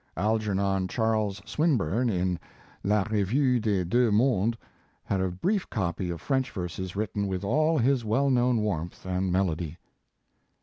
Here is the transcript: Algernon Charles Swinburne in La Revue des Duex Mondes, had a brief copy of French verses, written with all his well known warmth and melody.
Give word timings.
Algernon 0.17 0.87
Charles 0.87 1.43
Swinburne 1.45 2.09
in 2.09 2.39
La 2.83 3.03
Revue 3.11 3.59
des 3.59 3.85
Duex 3.85 4.11
Mondes, 4.11 4.57
had 5.03 5.21
a 5.21 5.29
brief 5.29 5.69
copy 5.69 6.09
of 6.09 6.19
French 6.19 6.49
verses, 6.49 6.95
written 6.95 7.27
with 7.27 7.43
all 7.43 7.77
his 7.77 8.03
well 8.03 8.31
known 8.31 8.61
warmth 8.61 9.05
and 9.05 9.31
melody. 9.31 9.77